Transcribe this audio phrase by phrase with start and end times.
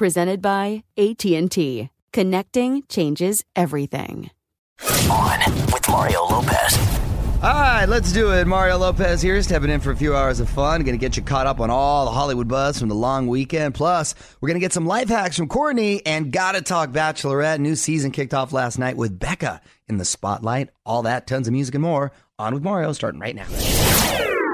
[0.00, 1.90] Presented by AT&T.
[2.14, 4.30] Connecting changes everything.
[5.10, 6.78] On with Mario Lopez.
[7.42, 8.46] All right, let's do it.
[8.46, 10.84] Mario Lopez here, stepping in for a few hours of fun.
[10.84, 13.74] Going to get you caught up on all the Hollywood buzz from the long weekend.
[13.74, 17.58] Plus, we're going to get some life hacks from Courtney and Gotta Talk Bachelorette.
[17.58, 20.70] New season kicked off last night with Becca in the spotlight.
[20.86, 22.10] All that, tons of music and more.
[22.38, 23.44] On with Mario, starting right now.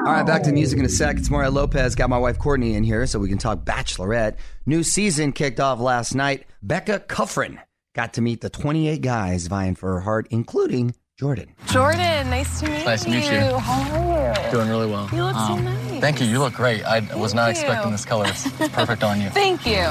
[0.06, 1.16] All right, back to music in a sec.
[1.16, 1.96] It's Mario Lopez.
[1.96, 4.36] Got my wife Courtney in here so we can talk Bachelorette.
[4.64, 6.46] New season kicked off last night.
[6.62, 7.58] Becca Kufrin
[7.92, 11.52] got to meet the 28 guys vying for her heart, including Jordan.
[11.66, 12.84] Jordan, nice to meet you.
[12.84, 13.58] Nice to meet you.
[13.58, 14.50] How are you?
[14.52, 15.08] Doing really well.
[15.12, 16.00] You look so Um, nice.
[16.00, 16.26] Thank you.
[16.28, 16.84] You look great.
[16.84, 18.26] I was not Thank expecting this color.
[18.28, 19.30] It's perfect on you.
[19.30, 19.88] Thank you.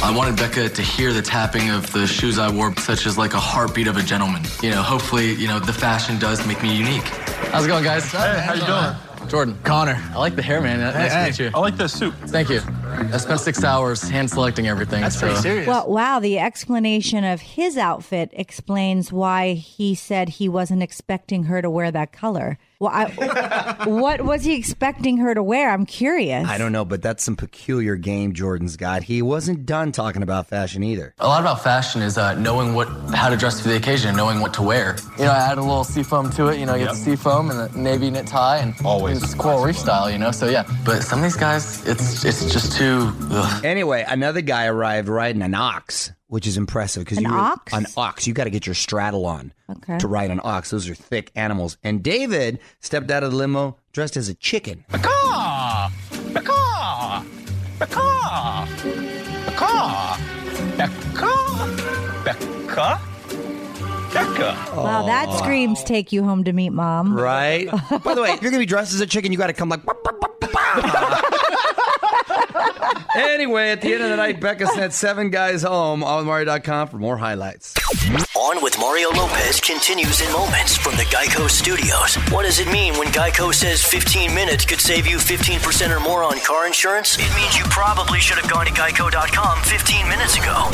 [0.00, 3.32] I wanted Becca to hear the tapping of the shoes I wore, such as like
[3.32, 4.42] a heartbeat of a gentleman.
[4.62, 7.10] You know, hopefully, you know, the fashion does make me unique.
[7.50, 8.04] How's it going, guys?
[8.12, 9.28] Hey, how you doing?
[9.28, 9.58] Jordan.
[9.64, 9.96] Connor.
[10.12, 10.80] I like the hair, man.
[10.80, 11.50] Nice hey, to meet you.
[11.54, 12.14] I like the suit.
[12.26, 12.60] Thank you.
[12.84, 15.00] I spent six hours hand selecting everything.
[15.00, 15.26] That's so.
[15.26, 15.66] pretty serious.
[15.66, 21.62] Well, wow, the explanation of his outfit explains why he said he wasn't expecting her
[21.62, 22.58] to wear that color.
[22.80, 25.70] Well, I, what was he expecting her to wear?
[25.70, 26.46] I'm curious.
[26.48, 29.02] I don't know, but that's some peculiar game Jordan's got.
[29.02, 31.12] He wasn't done talking about fashion either.
[31.18, 34.38] A lot about fashion is uh, knowing what, how to dress for the occasion, knowing
[34.38, 34.96] what to wear.
[35.18, 36.60] You know, I add a little seafoam to it.
[36.60, 39.60] You know, I get the seafoam and the navy knit tie and always it's coral
[39.64, 40.08] reef style.
[40.08, 40.62] You know, so yeah.
[40.84, 43.12] But some of these guys, it's it's just too.
[43.32, 43.64] Ugh.
[43.64, 47.72] Anyway, another guy arrived riding an ox, which is impressive because An you ox?
[47.72, 48.26] an ox.
[48.26, 49.98] You got to get your straddle on Okay.
[49.98, 50.70] to ride an ox.
[50.70, 51.76] Those are thick animals.
[51.82, 54.84] And David stepped out of the limo dressed as a chicken.
[54.90, 55.90] Becca!
[56.32, 57.24] Becca!
[57.78, 58.68] Becca!
[59.46, 60.18] Becca!
[60.76, 62.24] Becca!
[62.24, 63.00] Becca!
[64.12, 64.56] Becca!
[64.74, 67.12] Wow, that screams take you home to meet mom.
[67.14, 67.68] Right?
[68.04, 69.68] By the way, if you're gonna be dressed as a chicken, you got to come
[69.68, 69.80] like.
[73.16, 76.02] Anyway, at the end of the night, Becca sent seven guys home.
[76.02, 77.74] OnWithMario.com for more highlights.
[78.36, 82.16] On with Mario Lopez continues in moments from the Geico Studios.
[82.32, 86.22] What does it mean when Geico says 15 minutes could save you 15% or more
[86.22, 87.18] on car insurance?
[87.18, 90.70] It means you probably should have gone to geico.com 15 minutes ago.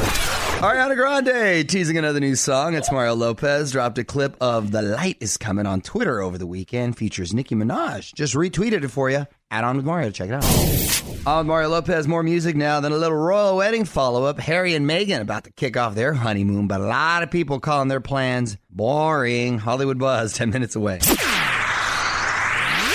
[0.64, 2.72] Ariana Grande teasing another new song.
[2.72, 6.46] It's Mario Lopez dropped a clip of "The Light Is Coming" on Twitter over the
[6.46, 6.96] weekend.
[6.96, 8.14] Features Nicki Minaj.
[8.14, 9.26] Just retweeted it for you.
[9.50, 10.08] Add on with Mario.
[10.08, 11.26] To check it out.
[11.26, 12.08] On with Mario Lopez.
[12.08, 12.80] More music now.
[12.80, 14.40] Then a little royal wedding follow up.
[14.40, 17.88] Harry and Meghan about to kick off their honeymoon, but a lot of people calling
[17.88, 19.58] their plans boring.
[19.58, 20.98] Hollywood Buzz ten minutes away.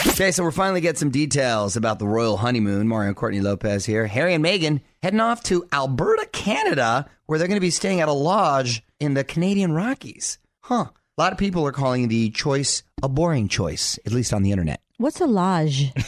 [0.08, 2.88] Okay, so we're finally getting some details about the royal honeymoon.
[2.88, 4.08] Mario and Courtney Lopez here.
[4.08, 8.08] Harry and Meghan heading off to Alberta, Canada, where they're going to be staying at
[8.08, 10.38] a lodge in the Canadian Rockies.
[10.62, 10.86] Huh.
[11.18, 14.52] A lot of people are calling the choice a boring choice, at least on the
[14.52, 14.80] internet.
[15.00, 15.94] What's a lodge?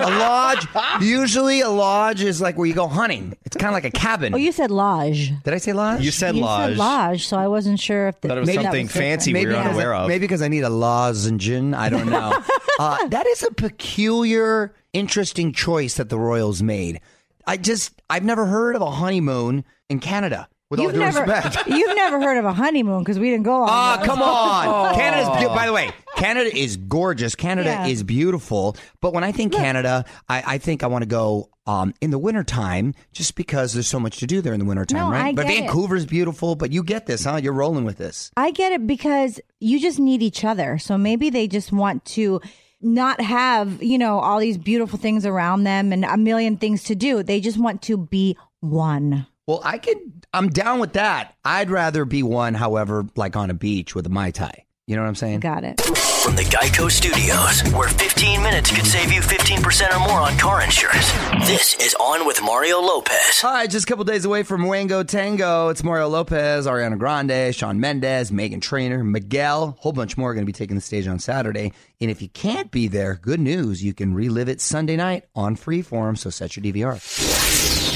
[0.00, 0.66] A lodge,
[1.00, 3.36] usually a lodge is like where you go hunting.
[3.44, 4.34] It's kind of like a cabin.
[4.34, 5.32] Oh, you said lodge.
[5.44, 6.02] Did I say lodge?
[6.02, 6.70] You said you lodge.
[6.70, 9.04] said lodge, so I wasn't sure if the, Thought it was maybe that something different.
[9.06, 10.08] fancy we maybe were because unaware I, of.
[10.08, 11.50] Maybe because I need a lozenge.
[11.50, 12.42] I don't know.
[12.78, 17.00] uh, that is a peculiar, interesting choice that the Royals made.
[17.46, 20.48] I just, I've never heard of a honeymoon in Canada.
[20.70, 21.66] With all You've due never, respect.
[21.66, 23.68] you've never heard of a honeymoon because we didn't go on.
[23.70, 24.06] Ah, one.
[24.06, 24.94] come on.
[24.94, 25.90] Canada's be- by the way,
[26.22, 27.34] Canada is gorgeous.
[27.34, 27.86] Canada Yeah.
[27.86, 28.76] is beautiful.
[29.00, 32.18] But when I think Canada, I, I think I want to go um, in the
[32.18, 35.26] wintertime just because there's so much to do there in the wintertime, No, right?
[35.26, 35.60] I but get it.
[35.62, 37.36] Vancouver's beautiful, but you get this, huh?
[37.42, 38.30] You're rolling with this.
[38.36, 40.78] I get it because you just need each other.
[40.78, 42.40] So maybe they just want to
[42.80, 46.94] not have, you know, all these beautiful things around them and a million things to
[46.94, 47.22] do.
[47.22, 49.26] They just want to be one.
[49.46, 49.98] Well, I could.
[50.32, 51.34] I'm down with that.
[51.44, 54.64] I'd rather be one, however, like on a beach with a mai tai.
[54.88, 55.40] You know what I'm saying?
[55.40, 55.80] Got it.
[55.80, 60.60] From the Geico Studios, where 15 minutes could save you 15% or more on car
[60.60, 61.12] insurance.
[61.46, 63.40] This is On with Mario Lopez.
[63.42, 65.68] Hi, just a couple days away from Wango Tango.
[65.68, 70.34] It's Mario Lopez, Ariana Grande, Shawn Mendes, Meghan Trainor, Miguel, a whole bunch more are
[70.34, 71.72] going to be taking the stage on Saturday.
[72.00, 75.54] And if you can't be there, good news, you can relive it Sunday night on
[75.54, 77.91] Freeform, so set your DVR.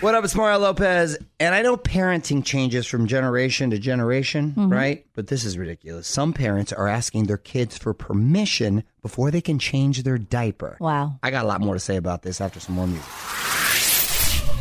[0.00, 1.18] What up, it's Mario Lopez.
[1.40, 4.72] And I know parenting changes from generation to generation, mm-hmm.
[4.72, 5.04] right?
[5.14, 6.06] But this is ridiculous.
[6.06, 10.76] Some parents are asking their kids for permission before they can change their diaper.
[10.78, 11.18] Wow.
[11.24, 13.04] I got a lot more to say about this after some more music.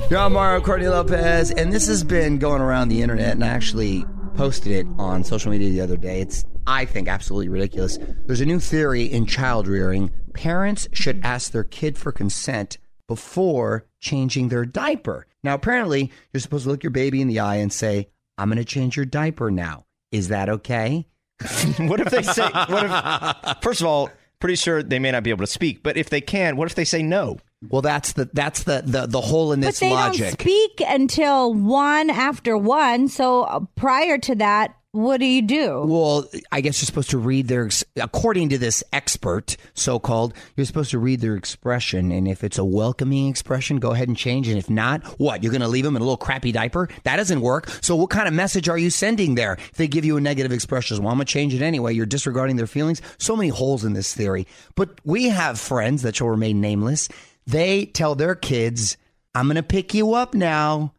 [0.10, 3.50] You're on Mario Courtney Lopez, and this has been going around the internet, and I
[3.50, 6.20] actually posted it on social media the other day.
[6.20, 8.00] It's, I think, absolutely ridiculous.
[8.26, 10.10] There's a new theory in child rearing.
[10.34, 15.28] Parents should ask their kid for consent before changing their diaper.
[15.44, 18.58] Now, apparently, you're supposed to look your baby in the eye and say, I'm going
[18.58, 19.86] to change your diaper now.
[20.12, 21.08] Is that okay?
[21.80, 22.48] what if they say?
[22.50, 23.58] What if?
[23.62, 24.10] First of all,
[24.40, 26.76] pretty sure they may not be able to speak, but if they can, what if
[26.76, 27.38] they say no?
[27.70, 30.20] Well, that's the that's the the, the hole in But this they logic.
[30.38, 33.08] don't speak until one after one.
[33.08, 35.84] So uh, prior to that, what do you do?
[35.86, 40.66] Well, I guess you're supposed to read their, according to this expert, so called, you're
[40.66, 42.12] supposed to read their expression.
[42.12, 44.48] And if it's a welcoming expression, go ahead and change.
[44.48, 45.44] And if not, what?
[45.44, 46.90] You're going to leave them in a little crappy diaper?
[47.04, 47.70] That doesn't work.
[47.82, 49.54] So what kind of message are you sending there?
[49.54, 51.94] If they give you a negative expression, well, I'm going to change it anyway.
[51.94, 53.02] You're disregarding their feelings.
[53.20, 54.48] So many holes in this theory.
[54.76, 57.10] But we have friends that shall remain nameless.
[57.46, 58.98] They tell their kids,
[59.36, 60.94] I'm going to pick you up now.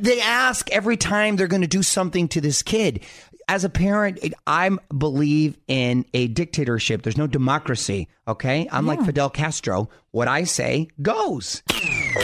[0.00, 3.00] They ask every time they're going to do something to this kid.
[3.50, 7.02] As a parent, I believe in a dictatorship.
[7.02, 8.08] There's no democracy.
[8.26, 9.88] Okay, I'm like Fidel Castro.
[10.10, 11.62] What I say goes.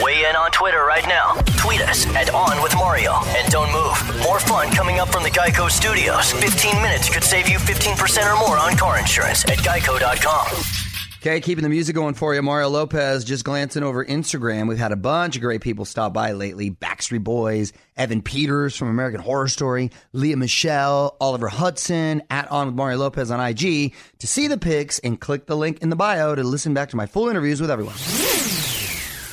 [0.01, 1.33] Weigh in on Twitter right now.
[1.57, 3.13] Tweet us at On with Mario.
[3.27, 4.23] And don't move.
[4.23, 6.31] More fun coming up from the Geico Studios.
[6.31, 10.94] 15 minutes could save you 15% or more on car insurance at geico.com.
[11.25, 12.41] Okay, keeping the music going for you.
[12.43, 14.69] Mario Lopez just glancing over Instagram.
[14.69, 16.69] We've had a bunch of great people stop by lately.
[16.69, 22.75] Backstreet Boys, Evan Peters from American Horror Story, Lea Michele, Oliver Hudson, at On with
[22.75, 23.95] Mario Lopez on IG.
[24.19, 26.95] To see the pics and click the link in the bio to listen back to
[26.95, 27.95] my full interviews with everyone.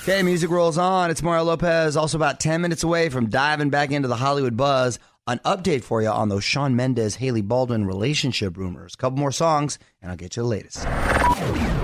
[0.05, 1.11] Okay, music rolls on.
[1.11, 4.99] It's Mario Lopez, also about 10 minutes away from diving back into the Hollywood buzz.
[5.27, 8.97] An update for you on those Shawn Mendes, Hailey Baldwin relationship rumors.
[8.97, 10.87] Couple more songs, and I'll get you the latest.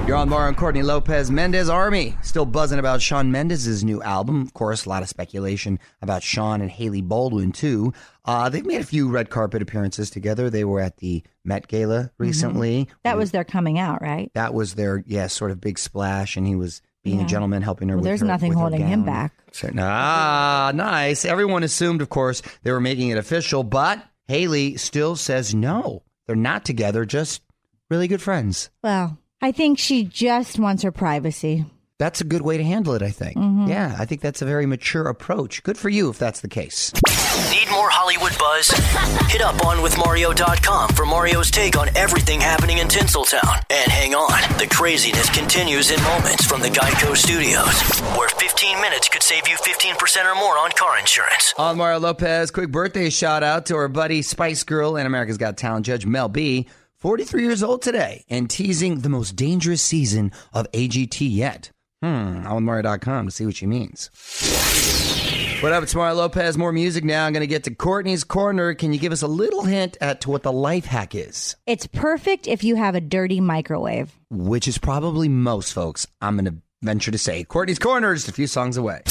[0.09, 1.31] You're on Mario and Courtney Lopez.
[1.31, 4.41] Mendes Army still buzzing about Shawn Mendes's new album.
[4.41, 7.93] Of course, a lot of speculation about Sean and Hailey Baldwin too.
[8.25, 10.49] Uh, they've made a few red carpet appearances together.
[10.49, 12.89] They were at the Met Gala recently.
[13.05, 14.31] That was their coming out, right?
[14.33, 17.27] That was their yeah sort of big splash, and he was being Yeah.
[17.27, 17.97] a gentleman, helping her.
[17.97, 19.35] Well, with there's her- nothing holding him back.
[19.53, 21.27] So- ah, nice.
[21.27, 26.03] Everyone assumed, of course, they were making it official, but Hailey still says no.
[26.27, 27.43] They're not together, just
[27.91, 28.71] really good friends.
[28.83, 31.65] Well, I think she just wants her privacy.
[32.01, 33.37] That's a good way to handle it, I think.
[33.37, 33.69] Mhm.
[33.69, 35.63] Yeah, I think that's a very mature approach.
[35.65, 36.93] Good for you if that's the case.
[37.51, 38.69] Need more Hollywood buzz?
[39.31, 43.63] Hit up onwithmario.com for Mario's take on everything happening in Tinseltown.
[43.71, 47.81] And hang on, the craziness continues in moments from the Geico Studios,
[48.17, 51.53] where 15 minutes could save you 15% or more on car insurance.
[51.59, 55.57] On Mario Lopez, quick birthday shout out to our buddy Spice Girl and America's Got
[55.57, 56.67] Talent judge Mel B.
[57.01, 61.71] 43 years old today and teasing the most dangerous season of AGT yet.
[62.03, 64.11] Hmm, on Mario.com to see what she means.
[65.61, 66.59] What up, it's Mario Lopez.
[66.59, 67.25] More music now.
[67.25, 68.75] I'm going to get to Courtney's Corner.
[68.75, 71.55] Can you give us a little hint at to what the life hack is?
[71.67, 74.13] It's perfect if you have a dirty microwave.
[74.31, 77.45] Which is probably most folks, I'm going to venture to say.
[77.45, 79.03] Courtney's Corner is just a few songs away.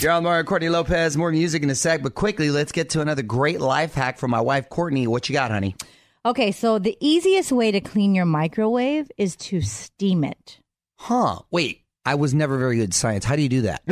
[0.00, 1.16] You're on Mario Courtney Lopez.
[1.16, 4.30] More music in a sec, but quickly, let's get to another great life hack from
[4.30, 5.06] my wife, Courtney.
[5.06, 5.76] What you got, honey?
[6.24, 10.58] Okay, so the easiest way to clean your microwave is to steam it.
[10.96, 11.40] Huh.
[11.50, 13.24] Wait, I was never very good at science.
[13.24, 13.82] How do you do that?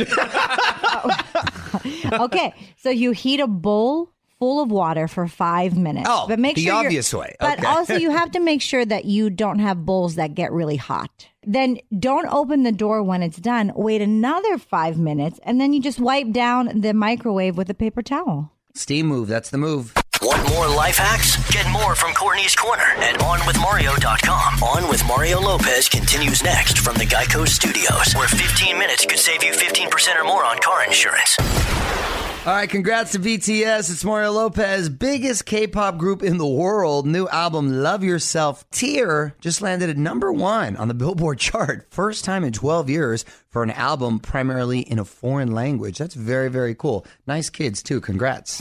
[2.12, 6.08] okay, so you heat a bowl full of water for five minutes.
[6.10, 7.36] Oh, but make the sure you're- obvious way.
[7.40, 7.54] Okay.
[7.56, 10.76] But also, you have to make sure that you don't have bowls that get really
[10.76, 11.28] hot.
[11.46, 13.70] Then don't open the door when it's done.
[13.76, 18.02] Wait another five minutes, and then you just wipe down the microwave with a paper
[18.02, 18.50] towel.
[18.74, 19.28] Steam move.
[19.28, 19.94] That's the move.
[20.22, 21.36] Want more life hacks?
[21.50, 24.62] Get more from Courtney's Corner at OnWithMario.com.
[24.62, 29.42] On with Mario Lopez continues next from the Geico Studios, where 15 minutes could save
[29.42, 31.36] you 15% or more on car insurance.
[32.46, 33.90] All right, congrats to BTS.
[33.90, 37.06] It's Mario Lopez, biggest K-pop group in the world.
[37.06, 41.86] New album "Love Yourself" Tear just landed at number one on the Billboard chart.
[41.90, 45.98] First time in 12 years for an album primarily in a foreign language.
[45.98, 47.04] That's very, very cool.
[47.26, 48.00] Nice kids too.
[48.00, 48.60] Congrats.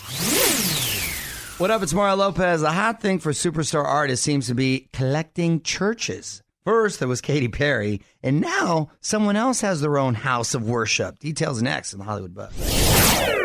[1.57, 1.81] What up?
[1.81, 2.59] It's Mario Lopez.
[2.59, 6.43] The hot thing for superstar artists seems to be collecting churches.
[6.65, 11.19] First, there was Katy Perry, and now someone else has their own house of worship.
[11.19, 13.38] Details next in the Hollywood Buzz.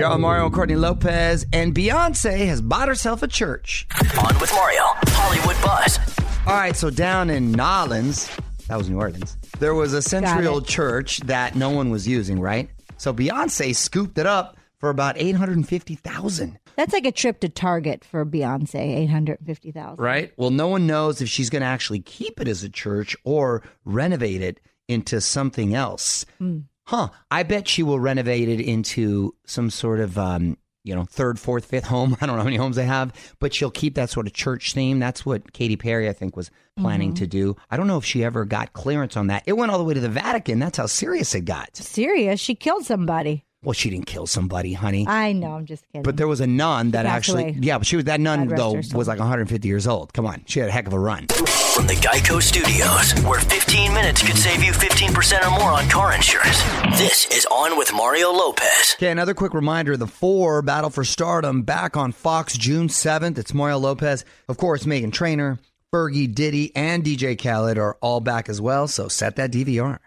[0.00, 3.86] You're on Mario and Courtney Lopez, and Beyonce has bought herself a church.
[4.18, 5.98] On with Mario, Hollywood Buzz.
[6.46, 8.34] All right, so down in Nolens,
[8.68, 12.40] that was New Orleans, there was a century old church that no one was using,
[12.40, 12.70] right?
[12.96, 18.24] So Beyonce scooped it up for about 850000 That's like a trip to Target for
[18.24, 20.02] Beyonce, eight hundred fifty thousand.
[20.02, 20.32] Right?
[20.38, 23.62] Well, no one knows if she's going to actually keep it as a church or
[23.84, 26.24] renovate it into something else.
[26.38, 26.60] Hmm.
[26.90, 27.08] Huh.
[27.30, 31.66] I bet she will renovate it into some sort of, um, you know, third, fourth,
[31.66, 32.16] fifth home.
[32.20, 34.72] I don't know how many homes they have, but she'll keep that sort of church
[34.74, 34.98] theme.
[34.98, 37.18] That's what Katy Perry, I think, was planning Mhm.
[37.18, 37.56] to do.
[37.70, 39.44] I don't know if she ever got clearance on that.
[39.46, 40.58] It went all the way to the Vatican.
[40.58, 41.76] That's how serious it got.
[41.76, 42.40] Serious?
[42.40, 43.44] She killed somebody.
[43.62, 45.06] Well, she didn't kill somebody, honey.
[45.06, 45.52] I know.
[45.52, 46.02] I'm just kidding.
[46.02, 47.56] But there was a nun that passed actually, away.
[47.60, 48.98] yeah, but she was that nun God rest though her soul.
[48.98, 50.14] was like 150 years old.
[50.14, 51.26] Come on, she had a heck of a run.
[51.26, 56.14] From the Geico Studios, where 15 minutes could save you 15% or more on car
[56.14, 56.62] insurance.
[56.98, 58.94] This is On with Mario Lopez.
[58.96, 63.36] Okay, another quick reminder: the four Battle for Stardom back on Fox June 7th.
[63.36, 65.58] It's Mario Lopez, of course, Meghan Trainor,
[65.92, 68.88] Fergie, Diddy, and DJ Khaled are all back as well.
[68.88, 69.98] So set that DVR.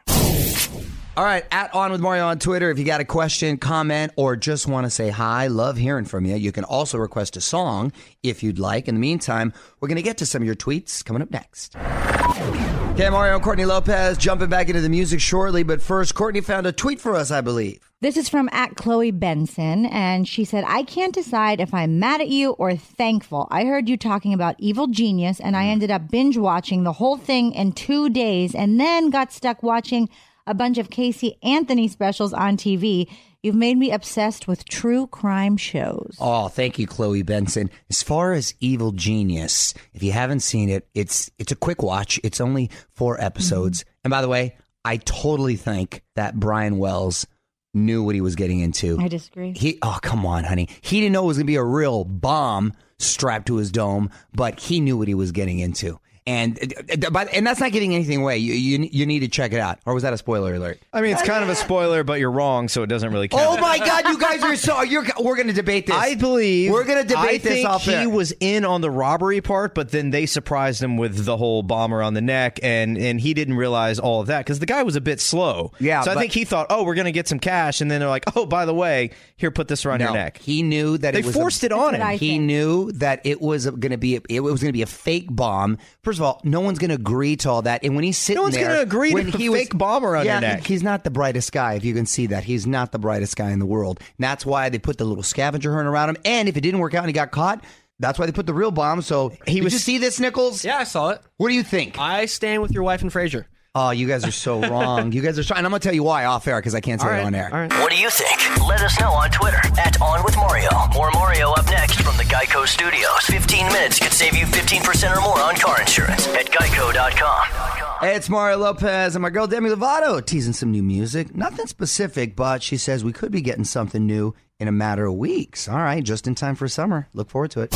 [1.16, 2.72] All right, at On with Mario on Twitter.
[2.72, 6.26] If you got a question, comment, or just want to say hi, love hearing from
[6.26, 6.36] you.
[6.36, 7.94] You can also request a song
[8.24, 8.88] if you'd like.
[8.88, 11.76] In the meantime, we're going to get to some of your tweets coming up next.
[11.76, 16.66] Okay, Mario and Courtney Lopez jumping back into the music shortly, but first, Courtney found
[16.66, 17.92] a tweet for us, I believe.
[18.02, 22.22] This is from at Chloe Benson, and she said, I can't decide if I'm mad
[22.22, 23.48] at you or thankful.
[23.52, 25.74] I heard you talking about Evil Genius, and I mm.
[25.74, 30.10] ended up binge watching the whole thing in two days and then got stuck watching
[30.46, 33.10] a bunch of Casey Anthony specials on TV.
[33.42, 36.16] You've made me obsessed with true crime shows.
[36.20, 37.70] Oh, thank you, Chloe Benson.
[37.90, 42.20] As far as Evil Genius, if you haven't seen it, it's it's a quick watch.
[42.24, 43.82] It's only four episodes.
[43.82, 44.00] Mm-hmm.
[44.06, 47.28] And by the way, I totally think that Brian Wells
[47.74, 48.98] knew what he was getting into.
[49.00, 49.54] I disagree.
[49.54, 50.70] He oh come on, honey.
[50.82, 54.60] He didn't know it was gonna be a real bomb strapped to his dome, but
[54.60, 56.00] he knew what he was getting into.
[56.26, 56.58] And
[56.90, 58.38] uh, but and that's not giving anything away.
[58.38, 59.80] You, you you need to check it out.
[59.86, 60.80] Or was that a spoiler alert?
[60.94, 63.60] I mean, it's kind of a spoiler, but you're wrong, so it doesn't really count.
[63.60, 64.82] Oh my God, you guys are so.
[64.84, 65.96] You're, we're going to debate this.
[65.96, 68.10] I believe we're going to debate I this think off he air.
[68.10, 71.94] was in on the robbery part, but then they surprised him with the whole bomb
[71.94, 74.96] around the neck, and and he didn't realize all of that because the guy was
[74.96, 75.74] a bit slow.
[75.80, 78.00] Yeah, so I think he thought, oh, we're going to get some cash, and then
[78.00, 80.38] they're like, oh, by the way, here, put this around your neck.
[80.38, 82.18] He knew that They it was forced a, it on him.
[82.18, 82.44] He think.
[82.44, 85.28] knew that it was going to be a, it was going to be a fake
[85.30, 85.78] bomb.
[86.14, 87.84] First of all, no one's going to agree to all that.
[87.84, 90.06] And when he's sitting No one's gonna agree to when a he was- fake bomb
[90.06, 90.66] around your neck.
[90.66, 91.74] He's not the brightest guy.
[91.74, 94.00] If you can see that, he's not the brightest guy in the world.
[94.00, 96.18] And that's why they put the little scavenger hunt around him.
[96.26, 97.64] And if it didn't work out and he got caught,
[98.00, 99.02] that's why they put the real bomb.
[99.02, 100.64] So he did was- you see this, Nichols?
[100.64, 101.22] Yeah, I saw it.
[101.38, 101.98] What do you think?
[102.00, 103.46] I stand with your wife and Frasier.
[103.76, 105.12] Oh, you guys are so wrong.
[105.14, 106.80] you guys are so, and I'm going to tell you why off air because I
[106.80, 107.50] can't say All it on air.
[107.52, 107.74] all right.
[107.80, 108.53] What do you think?
[108.68, 110.70] Let us know on Twitter at On With Mario.
[110.94, 113.26] More Mario up next from the Geico Studios.
[113.26, 118.00] 15 minutes could save you 15% or more on car insurance at geico.com.
[118.00, 121.36] Hey, it's Mario Lopez and my girl Demi Lovato teasing some new music.
[121.36, 125.16] Nothing specific, but she says we could be getting something new in a matter of
[125.16, 125.68] weeks.
[125.68, 127.10] All right, just in time for summer.
[127.14, 127.76] Look forward to it.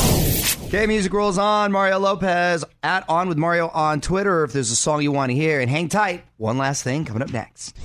[0.68, 1.74] Okay, music rolls on.
[1.74, 5.36] Mario Lopez at On with Mario on Twitter if there's a song you want to
[5.36, 5.60] hear.
[5.60, 6.24] And hang tight.
[6.38, 7.76] One last thing coming up next.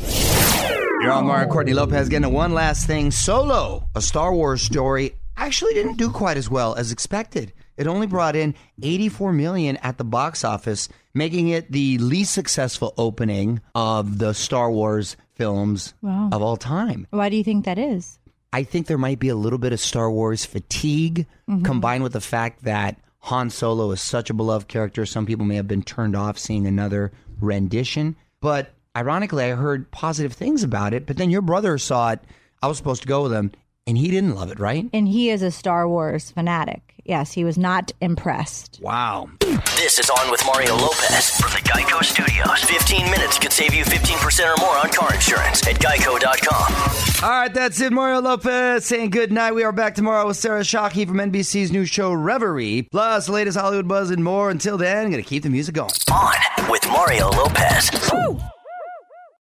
[1.02, 3.88] You're on Mario Courtney Lopez getting a one last thing solo.
[3.96, 7.52] A Star Wars story actually didn't do quite as well as expected.
[7.76, 12.94] It only brought in 84 million at the box office, making it the least successful
[12.96, 16.28] opening of the Star Wars films Wow.
[16.30, 17.08] of all time.
[17.10, 18.18] Why do you think that is?
[18.52, 21.64] I think there might be a little bit of Star Wars fatigue Mhm.
[21.64, 25.04] combined with the fact that Han Solo is such a beloved character.
[25.04, 28.14] Some people may have been turned off seeing another rendition.
[28.40, 31.06] But ironically, I heard positive things about it.
[31.06, 32.20] But then your brother saw it.
[32.62, 33.52] I was supposed to go with him,
[33.86, 34.88] and he didn't love it, right?
[34.92, 36.92] And he is a Star Wars fanatic.
[37.04, 38.78] Yes, he was not impressed.
[38.80, 39.28] Wow.
[39.40, 42.62] This is On with Mario Lopez from the Geico Studios.
[42.62, 47.24] 15 minutes could save you 15% or more on car insurance at geico.com.
[47.24, 47.92] All right, that's it.
[47.92, 49.52] Mario Lopez saying good night.
[49.52, 53.58] We are back tomorrow with Sarah Shahi from NBC's new show Reverie, plus the latest
[53.58, 54.50] Hollywood buzz and more.
[54.50, 55.90] Until then, I'm going to keep the music going.
[56.12, 57.90] On with Mario Lopez.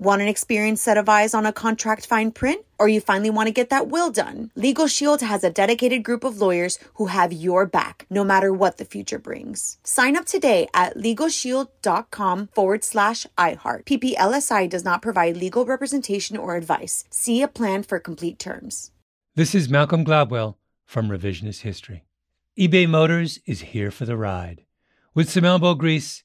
[0.00, 2.64] Want an experienced set of eyes on a contract fine print?
[2.78, 4.50] Or you finally want to get that will done?
[4.56, 8.78] Legal Shield has a dedicated group of lawyers who have your back, no matter what
[8.78, 9.76] the future brings.
[9.84, 13.84] Sign up today at LegalShield.com forward slash iHeart.
[13.84, 17.04] PPLSI does not provide legal representation or advice.
[17.10, 18.92] See a plan for complete terms.
[19.34, 20.54] This is Malcolm Gladwell
[20.86, 22.04] from Revisionist History.
[22.58, 24.64] eBay Motors is here for the ride.
[25.12, 26.24] With some elbow grease,